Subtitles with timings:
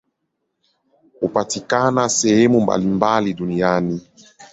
[1.19, 4.01] Hupatikana sehemu mbalimbali duniani.